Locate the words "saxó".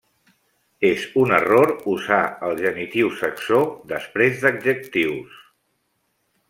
3.21-3.61